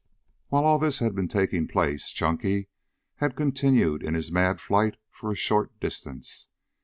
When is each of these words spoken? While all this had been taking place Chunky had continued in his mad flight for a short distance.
While 0.47 0.63
all 0.63 0.79
this 0.79 0.97
had 0.97 1.13
been 1.13 1.27
taking 1.27 1.67
place 1.67 2.09
Chunky 2.09 2.69
had 3.17 3.35
continued 3.35 4.01
in 4.01 4.15
his 4.15 4.31
mad 4.31 4.59
flight 4.59 4.95
for 5.11 5.31
a 5.31 5.35
short 5.35 5.79
distance. 5.79 6.49